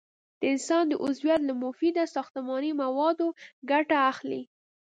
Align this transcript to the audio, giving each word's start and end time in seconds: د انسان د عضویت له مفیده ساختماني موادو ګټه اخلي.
د 0.39 0.41
انسان 0.53 0.83
د 0.89 0.93
عضویت 1.03 1.41
له 1.45 1.53
مفیده 1.63 2.03
ساختماني 2.15 2.71
موادو 2.81 3.27
ګټه 3.71 3.97
اخلي. 4.11 4.41